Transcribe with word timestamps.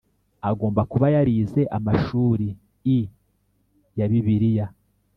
Agomba 0.49 0.81
kuba 0.91 1.07
yarize 1.15 1.61
amashurii 1.77 3.03
ya 3.97 4.05
Bibiliya 4.11 4.65